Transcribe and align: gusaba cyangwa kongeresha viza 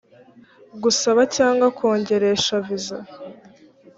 gusaba 0.83 1.21
cyangwa 1.35 1.67
kongeresha 1.77 2.53
viza 2.65 2.99